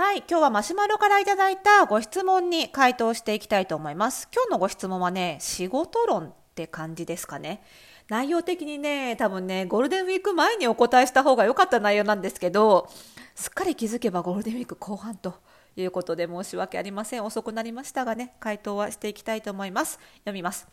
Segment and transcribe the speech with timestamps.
[0.00, 4.28] はい、今日はマシュマロからいただいたご質問に回答していきたいと思います。
[4.32, 7.64] 今日のご質問はね、仕事論って感じですかね。
[8.08, 12.88] 内容的にね、多分ね、ゴールデンウィーク前にお答えした方が良かった内容なんですけど、
[13.34, 15.34] すっかり気づけばゴールデンウィーク後半と
[15.74, 17.24] いうことで申し訳ありません。
[17.24, 19.98] 遅くなりましたがね、回答はしていきたいと思います。
[20.18, 20.68] 読みます。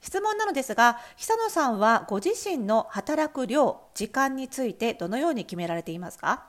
[0.00, 6.46] 質問なのですが、久野さんはご自身の働く量、時間についてどのように決められていますか？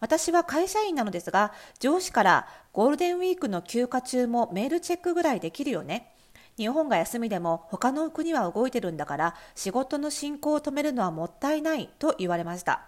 [0.00, 6.14] 私は会社員なのですが、上司からゴールデンウィークの休暇中もメールチェックぐらいできるよね。
[6.56, 12.82] 日本が休みでも他の国は動いてるんだから仕事の進行を止めるのはもったいないと言われました。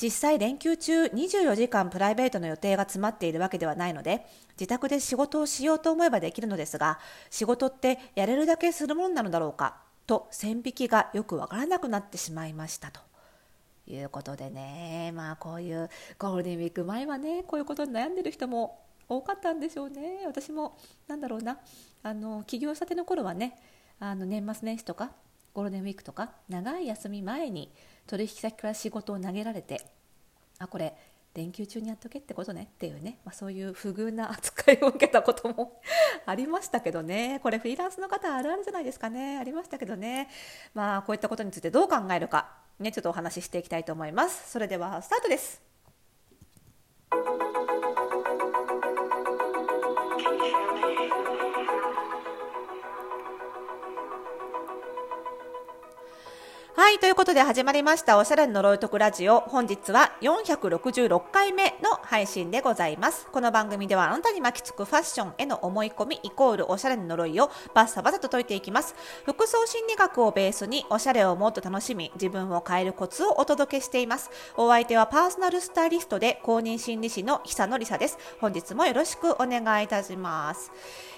[0.00, 6.98] 実際連休中24時間プライベートの予定が詰まっているわけではないので自宅で仕事をしようと思えばできるのですが
[7.30, 13.00] 仕事ってやれるだけするものなのだろうかと線引きがよくわからなくなってしまいましたと
[13.86, 20.24] いうことでねまあこういうゴールデンウィーク前はねこういうことに悩んでる人も多かったんでしょうね。
[20.26, 21.58] 私もなんだろうな
[22.02, 23.56] あの起業したての頃はね
[24.00, 25.12] あの年末年始とか
[25.54, 27.72] ゴールデンウィークとか長い休み前に
[28.06, 29.80] 取引先から仕事を投げられて
[30.58, 30.94] あこれ
[31.36, 35.80] 連休中にやっとけってことねっていうね、まあ、そういう不遇な扱いを受けたことも
[36.24, 37.40] ありましたけどね。
[37.42, 39.36] これフリーランスの方あるあるじゃないですかね。
[39.38, 40.28] ありましたけどね。
[40.72, 42.65] まあこういったことについてどう考えるか。
[42.78, 44.50] ねちょっとお話ししていきたいと思います。
[44.50, 45.65] それではスタートです。
[57.26, 59.40] ということで始まりましたおしゃれの呪いとくラジオ。
[59.40, 63.26] 本日は466回目の配信でございます。
[63.32, 68.94] この番組ではあなたに巻きつくファッションへの思い込みイコールおしゃれの呪いをバッサバサと解いていきます。
[69.24, 74.30] 服装心理学をベースにおしゃれをもっと楽しみ、自分を変えるコツをお届けしています。
[74.56, 78.18] お相手はパーソナルスタイリストで公認心理師の久野里沙です。
[78.40, 80.70] 本日もよろしくお願いいたします。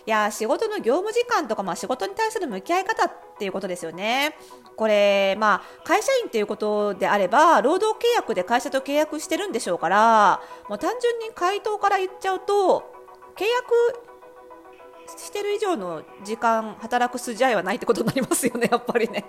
[0.07, 4.37] いや仕事の業務時間とか、まあ、仕事に対する向き合い方ってっていうことですよね。
[4.75, 12.93] これ、まあ、会社員っていうことであれば、労働契約で会社と契約してるんでしょうから、もう単純に回答から言っちゃうと、
[13.37, 19.25] 契約してる以上の時間働く筋合いはないってことになりますよね、やっぱりね。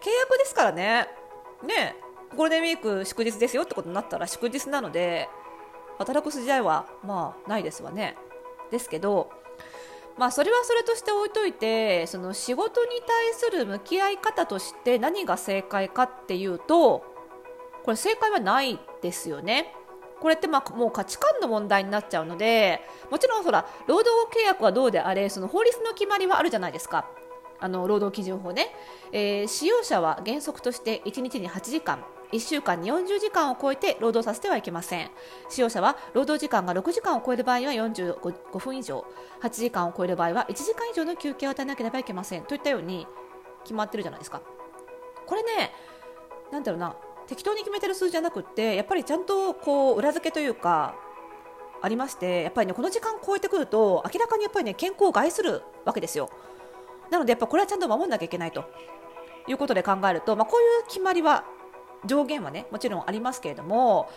[0.00, 1.08] 契約ですからね。
[1.64, 1.96] ね
[2.36, 5.28] ゴールデンウィーク祝日ですよってことになったら祝日なので、
[5.98, 8.16] 働く筋合いはまあないですわね。
[8.70, 9.30] ですけど、
[10.18, 17.04] まあそれはそれとして置いといてその仕事に対する向き合い方として何が正解かっていうと
[17.84, 19.74] これ正解はないですよね。
[20.20, 27.08] これってまあもう価値観の問題になっちゃうのでもちろんほら労働契約はどうであれその法律の決まりはあるじゃないですか。
[27.60, 28.68] あの労働基準法ね、
[29.12, 32.04] えー、使用者は原則として1日に8時間。
[32.32, 35.10] 1週間に40時間を超えて労働させてはいけません。
[35.48, 39.04] 使用者は労働時間が6時間を超える場合は45分以上。
[39.40, 42.44] 8時間を超える場合は1時間以上の休憩を与えなければいけません。
[42.44, 43.06] といったように
[43.62, 44.42] 決まってるじゃないですか。
[45.26, 45.72] これね
[46.52, 46.94] なんだろうな。
[47.26, 50.94] 適当に決めてる数字じゃなくてやっぱりちゃんとこう裏付けというか
[51.82, 56.30] ありましてやっぱりねこの時間を超えてくると明らかにやっぱりね健康を害するわけですよ。
[57.10, 58.64] なのでやっぱこれはちゃんと守らなきゃいけないと
[59.46, 61.44] いうことで考えると、まあ、こういう決まりは
[62.04, 64.08] 上限はねもちろんありますけれども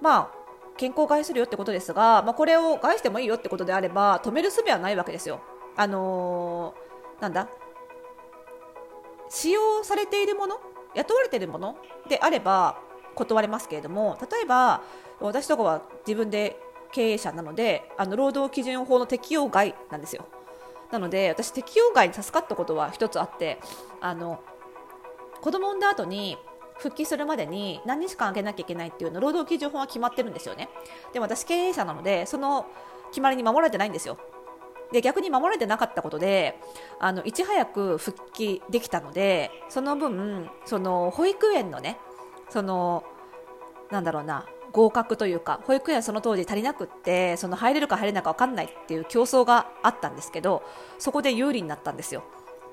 [0.00, 0.40] まあ
[0.76, 5.40] 健康を害するよってことですが、まあ、これを害してもいいよってことであれば止める術はないわけですよ。
[5.76, 7.48] あのー、なんだ
[9.28, 10.58] 使用されているもの
[10.94, 11.76] 雇われているもの
[12.08, 12.78] であれば
[13.14, 14.82] 断れますけれども例えば
[15.20, 16.58] 私とかは自分で
[16.92, 20.26] 経営者なのであの労働基準法の適用外なんですよ。
[20.90, 23.60] なので私適用外に助かったことは一つあって
[24.00, 24.40] あの
[25.40, 26.36] 子供産んだ後に
[26.80, 30.68] 復帰するまでに何日間あげなきゃいけないっていうの労働基準法は決まってるんですよね。
[31.12, 32.66] でも私経営者なのでその
[33.10, 34.18] 決まりに守られてないんですよ。
[34.92, 36.58] で逆に守られてなかったことで
[36.98, 41.96] あのいち早く復帰できたのでその分その保育園のね
[42.48, 43.04] その
[43.90, 50.62] なんだろうな合格というか保育園はその当時足りなくってその入れるか入れないか分かんないっていう競争があったんですけど
[50.98, 52.24] そこで有利になったんですよ。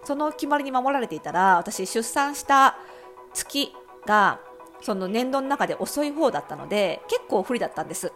[0.04, 2.78] その決まりに守られていたら私出産した
[3.34, 3.74] 月
[4.08, 4.40] が
[4.82, 8.12] その年度の中で遅い方だったので結構不利だったんです。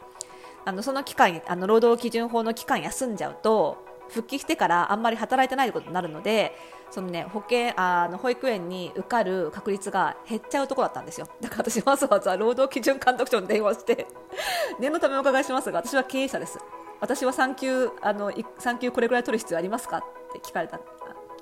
[0.66, 3.78] あのその期間あの労働基準法の期間休んじゃうと
[4.10, 6.56] 復帰してからあんまり働いてないことになるので
[6.92, 11.28] そのね保険あの保育園に受かる確率が減っちゃうところだったんですよ。
[11.42, 14.06] だから私わざわざ労働基準監督庁に電話して
[14.80, 16.60] 念のためお伺いしますが私は経営者です。
[17.00, 19.98] 私は産休あの産休これぐらい取る必要ありますか？
[19.98, 20.04] っ
[20.34, 20.80] て聞かれた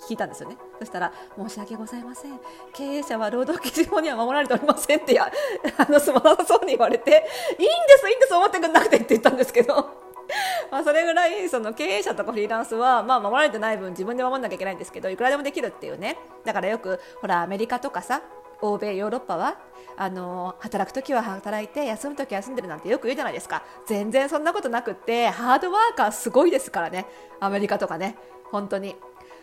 [0.08, 0.58] 聞いたんですよね。
[0.80, 2.40] そしたら申し訳ございません。
[2.74, 5.30] 経営者は労働基準法には守られておりませんってや
[5.78, 7.28] あのすまなさそうに言われて
[7.58, 10.10] いいんですいいんです守ってくんなくてって言ったんですけど。
[10.72, 16.18] まあそれぐらいその経営者とかフリーランスはまあ守られてない分自分で守らなきゃいけないんですけどいくらでもできるっていうね。
[16.46, 18.22] だからよくほらアメリカとかさ
[18.62, 19.58] 欧米ヨーロッパは
[19.98, 23.64] あの働く時は働いて休む時は休んでるなんてよく言うじゃないですか。
[23.86, 27.06] 全然そんなことなくってハードワーカーすごいですからね。
[27.40, 28.16] アメリカとかね。
[28.52, 28.96] 本当に。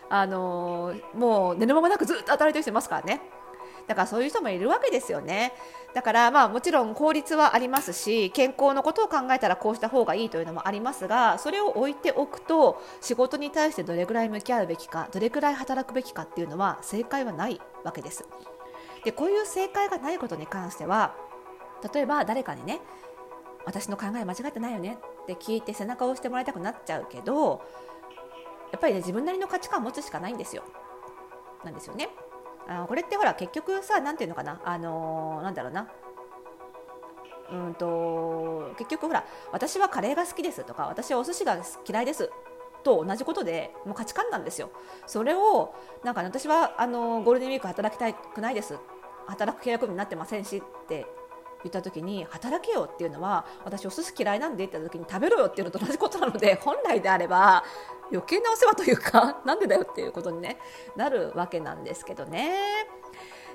[0.09, 3.21] あのもう寝る間もなくずっと働いてる人いますからね。
[3.87, 5.53] だからそういう人もいるわけですよね。
[5.93, 18.25] だからまあもちろん効率はありますし健康のことを考えたらこうした方がいいというのもありますがそれを置いておくと仕事に対してどれぐらい向き合うべきかどれぐらい働くべきかっていうのは正解はないわけです。
[19.03, 21.15] でこういう正解がないことに関しては
[21.93, 22.81] 例えば誰かにね
[23.65, 27.61] 私の考え間違ってないよねって聞いて背中を押してもらいたくなっちゃうけど
[28.71, 30.63] やっぱりね自分なりの価値観を持つしかないんですよ。
[31.63, 32.09] なんですよね。
[32.67, 34.61] あこれってほら結局さ何ていうのかな。
[34.65, 35.87] あのー、なんだろうな。
[37.49, 42.29] うんと結局ほら私はカレーが好きですとか私はお寿司が嫌いです
[42.83, 44.69] と同じことでもう価値観なんですよ。
[45.05, 45.73] それを
[46.03, 48.77] なんか、ね、私はあのゴールデンウィーク働きたくないです。
[49.27, 51.05] 働く契約になってませんしって
[51.63, 57.63] 言った時に働けよっていうのは私お寿司嫌いなんでって言った時に食べろよっていうのと同じことなので本来であれば
[58.11, 60.57] 余計なお世話というか なんでだよっていうことに、ね、
[60.95, 62.87] なるわけなんですけどね。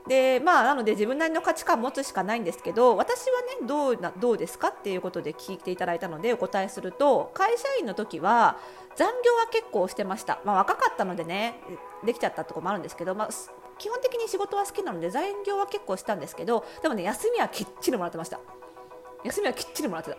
[0.07, 8.59] でまあ、なので自分なりの価値観を持つしかないんですけど私はねどうなどうですかっていうことで聞いていただいたのでお答えすると会社員の時は
[8.97, 11.61] 残業は結構してました、まあ、若かったのでね
[12.05, 13.29] できちゃったところもあるんですけど、まあ、
[13.79, 18.41] 基本的に仕事は好きなので残業は結構したんですけどでもね休みはきっちりもらってました。
[19.25, 20.17] 休みはきっちりもらってた。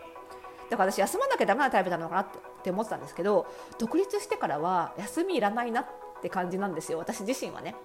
[0.70, 2.53] だから私休まなきゃダメなタイプなのかなって。
[2.64, 3.46] って思ってたんですけど
[3.78, 5.86] 独立してからは休みいらないなっ
[6.22, 7.76] て感じなんですよ私自身はね。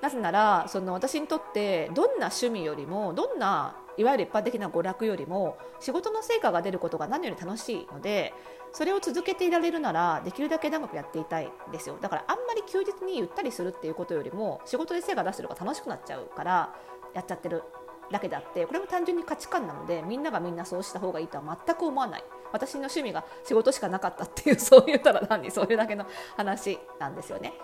[0.00, 8.32] なぜならその私にとってどんな趣味よりもどんないわゆる一般的な娯楽よりも仕事の成果が出ることが何より楽しいので
[8.72, 11.98] それを続けていられるならできるだけ長くやっていたいんですよ。
[12.00, 16.74] だからあんまり休日にゆったりするっていうことよりも仕事で成果出してる方が楽しくなっちゃうから
[17.12, 17.64] やっちゃってる
[18.12, 22.24] だけであってこれも単純に価値観なのでみんながみんなそうした方がいいとは全く思わない。
[22.52, 26.06] 私の趣味が仕事しかなかったっていうそういうたら何そういうだけの
[26.36, 27.54] 話なんですよね。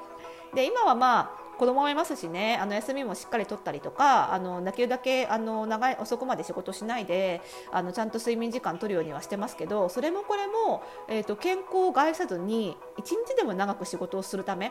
[0.55, 7.43] で今はまあ子供もいますしねあの休みもしっかり取ったりとかあのできるだけあの長い遅くまで仕事しないで
[7.73, 14.71] あのちゃんと睡眠時間取るようにはしてますけどそれもこれも、えーと、健康を害さずに1日でも長く仕事をするためっ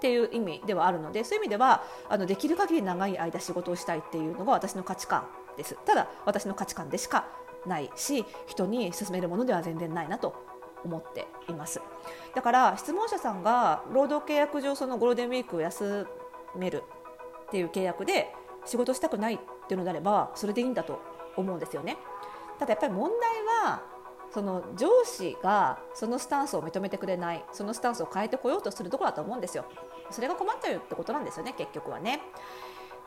[0.00, 5.26] ていう意味ではあるのでそういう意味ではあのできる限り長い間仕事をしたいっていうのが私の価値観
[5.56, 7.26] ですただ私の価値観でしか
[7.66, 10.34] ないし人に勧めるものでは全然ないなと
[10.84, 11.80] 思っています。
[12.34, 16.06] だから質問者さんが労働契約上そのゴールデンウィークを休
[16.56, 16.82] める
[17.46, 19.38] っていう契約で仕事したくないっ
[19.68, 21.00] ていうのであればそれでいいんだと
[21.36, 21.98] 思うんですよね。
[22.58, 23.82] ただやっぱり問題は
[24.32, 29.64] その上司がそのスタンスを認めてくれないそのスタンスを変えてこようとするところだと思うんですよ。
[30.10, 32.20] それが困っちゃうってことなんですよね結局はね。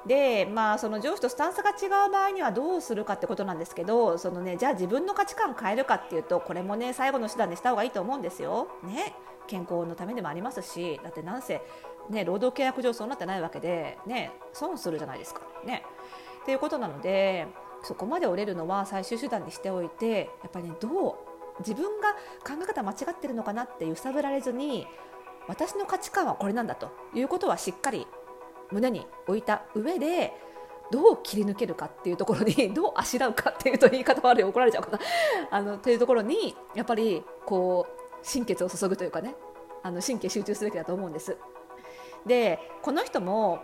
[0.05, 8.67] でまあその上司とスタンスが違う場合にはどうするかってことなんですけどそのねじゃあ自分の価値観変えるかっていうとこれもね最後の手段にした方がいいと思うんですよ。
[8.83, 9.15] ね
[9.47, 11.61] 健康のためでもありますしだってなんせ、
[12.09, 15.41] ね、労働契約上そうなってないわけで、ね、損するじゃないですか。
[15.65, 15.83] ね
[16.41, 17.47] っていうことなので
[17.83, 21.15] そこまで折れるのは最終手段にしておいてやっぱりねどう
[21.59, 22.13] 自分が
[22.45, 24.87] 考え方間違ってるのかなって揺さぶられずに
[25.47, 28.07] 私の価値観はこれなんだということはしっかり
[28.71, 30.33] 胸に置いた上で
[30.91, 34.99] どう切り抜けるかっていうところに どうあしらうかっていうと言い方悪い怒られちゃうかな
[35.51, 39.35] あのというところにやっぱりこう心血を注ぐというかね
[39.83, 41.37] あの神経集中すべきだと思うんです。
[42.25, 43.59] でこの人も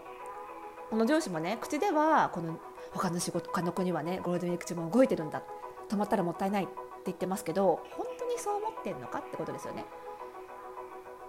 [0.90, 2.60] この上司もね口ではこの
[2.92, 5.42] 他の仕事他の国はねゴールデンウィーク中も動いてるんだ
[5.90, 6.74] 止まったらもったいないって
[7.06, 9.86] 言ってますけど本当にそう思ってるのかってことですよね。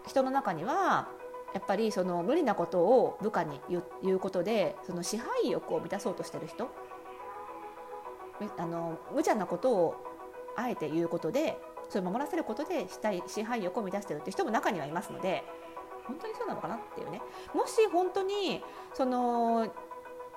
[0.07, 1.09] 人の中には
[1.55, 3.61] やっぱりその無理なことを部下に
[4.03, 6.69] 言うことでその支配欲を満たそうとしてる人
[8.57, 9.95] あの無茶なことを
[10.57, 15.45] あえて言うことでそれを守らせることでしたい支配欲を満たしてるって人も中にはいますので
[16.07, 17.21] 本当にそうなのかなっていうね。
[17.55, 18.63] もし本当に
[18.95, 19.69] その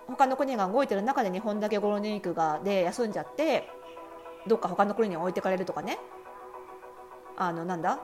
[0.07, 3.67] 他の国が動いてる中で日本だけゴールデンウィークがで休んじゃって
[4.45, 5.97] どっか他の国に置いてかれるとかね。
[7.37, 7.99] あのなんだ？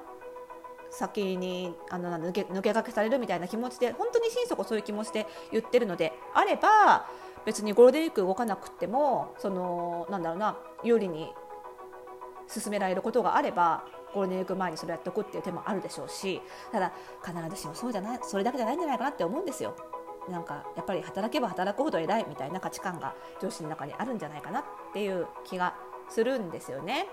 [0.91, 7.07] 先にあの抜け抜け駆けされるみたいな気持ちで本当に心底そういう気持ちで言ってるのであれば
[7.45, 11.31] 別にゴールデンウィーク動かなくてもそのなんだろうな有利に
[12.47, 16.91] 進められることがあればゴールデンウィーク前にそれやっておくっていう手もあるでしょうしただ
[17.25, 19.75] 必ずしもそうじゃないそれだけじゃないんじゃないかなって思うんですよ。
[20.29, 25.75] なんかやっぱり働けば働くほど偉いみたいな価値観が上司の中にあるんじゃないかなっていう気が
[26.09, 27.07] するんですよね。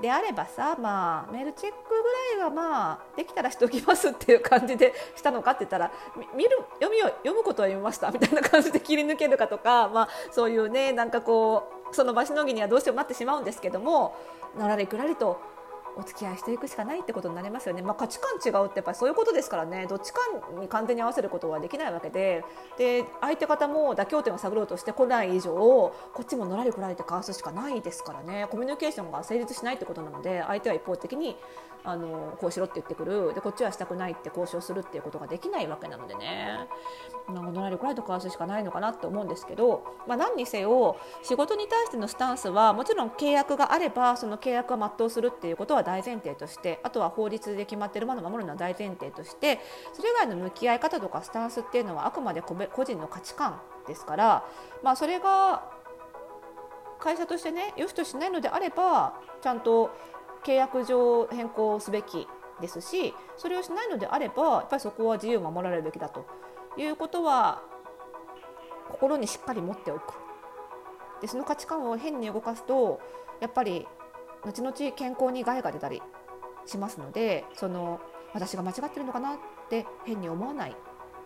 [0.00, 2.01] であればさ、まあ、メールチェック
[2.50, 5.92] まあ、できたらしておきますっていう感じでしたのかって言ったら
[6.36, 8.10] 見る読みを読むことは読みました。
[8.10, 14.16] みたいな感じで切り抜けるかとか、まあ、そういうねなんかこうその場しのぎにはどうしても待ってしまうんですけども
[14.58, 15.40] のらりくらりと
[15.96, 19.86] お付き合いしていくしかないってことになりますよね、まあ、価値観違うってやっぱそういうことですからね。
[19.86, 20.20] どっちか
[20.60, 22.44] に完全に合わせることはできないわけで。
[22.78, 28.46] で相手方も妥協点を探ろうとしてこない以上こっちものらりくらりって交わすしかないですからね。
[28.50, 31.36] コミュニケーションが成立しないってことなので相手は一方的に
[31.84, 33.34] あのこうしろって言ってくる。
[33.34, 36.68] でこっちはしたくないって交渉するっていうことができないわけなのでね。
[37.28, 49.60] なんかのらりくらりと交わすしかないのかなって思うんですけど、まあ、何にせよ仕事に対してのスタンスはもちろん契約があればその契約は全うするっていうことは大前提としてあとは法律で決まってるものを守るのは大前提として
[49.92, 54.44] それ以外の向き合い方とかスタンスっていうのはあくまで個人の価値観ですから、
[54.82, 55.62] まあ、それが
[57.00, 59.90] 会社としてね良しとしないのであればちゃんと
[60.44, 62.26] 契約上変更すべき
[62.60, 66.24] ですしそれをしないのであればやっぱりそこは自由を守られるべきだと
[66.76, 67.62] いうことは
[68.88, 70.14] 心にしっかり持っておく。
[71.20, 73.00] でその価値観を変に動かすと
[73.40, 73.86] やっぱり
[74.44, 76.02] 後々健康に害が出たり
[76.66, 78.00] しますのでその
[78.34, 80.76] 私が間違ってるのかなって変に思わない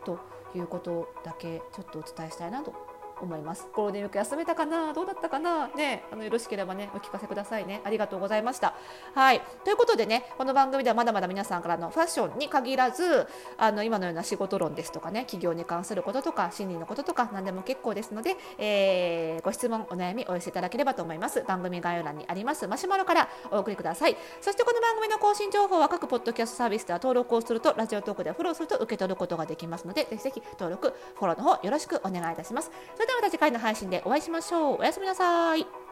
[0.04, 0.18] と
[0.54, 2.74] いうことだけちょっとお伝えしたいなと
[3.20, 3.68] 思います。
[3.74, 4.92] ゴールデンウィーク休めたかな？
[4.92, 5.68] どうだったかな？
[5.68, 7.80] ねあのよろしければねお聞かせくださいね。
[7.84, 8.74] ありがとうございました。
[9.14, 9.40] はい。
[9.64, 13.26] ということでねこの番組ではまだまだ皆さんからのファッションに限らず
[13.58, 21.42] あの今のような仕事論ですとかね企業に関することとか心理のこととか何でも結構ですので、えー、ご質問お悩みお寄せいただければと思います。
[21.46, 24.16] 番組概要欄にありますマシュマロからお送りください。
[24.40, 32.70] そしてこの番組の更新情報は各ポッドキャストサービスでは登録をするとラジオトークでフォローすると受け取ることができますのでぜひぜひ登録フォローの方よろしくお願いいたします。
[33.06, 34.80] それではまた次回の配信でお会いしましょう。
[34.80, 35.85] おやすみなさい。